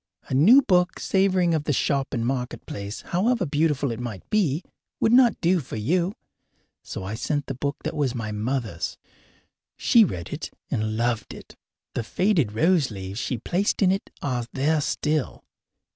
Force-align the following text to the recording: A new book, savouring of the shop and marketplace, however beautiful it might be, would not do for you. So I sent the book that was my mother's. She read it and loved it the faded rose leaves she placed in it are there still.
A 0.29 0.33
new 0.33 0.63
book, 0.63 0.99
savouring 0.99 1.53
of 1.53 1.65
the 1.65 1.73
shop 1.73 2.07
and 2.11 2.25
marketplace, 2.25 3.01
however 3.01 3.45
beautiful 3.45 3.91
it 3.91 3.99
might 3.99 4.27
be, 4.31 4.63
would 4.99 5.11
not 5.13 5.39
do 5.41 5.59
for 5.59 5.75
you. 5.75 6.15
So 6.81 7.03
I 7.03 7.13
sent 7.13 7.45
the 7.45 7.53
book 7.53 7.75
that 7.83 7.95
was 7.95 8.15
my 8.15 8.31
mother's. 8.31 8.97
She 9.77 10.03
read 10.03 10.29
it 10.33 10.49
and 10.71 10.97
loved 10.97 11.35
it 11.35 11.55
the 11.93 12.01
faded 12.03 12.53
rose 12.53 12.89
leaves 12.89 13.19
she 13.19 13.37
placed 13.37 13.83
in 13.83 13.91
it 13.91 14.09
are 14.23 14.47
there 14.53 14.81
still. 14.81 15.43